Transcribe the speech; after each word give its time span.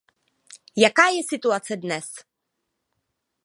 Jaká 0.77 1.07
je 1.09 1.21
situace 1.29 1.75
dnes? 1.77 2.13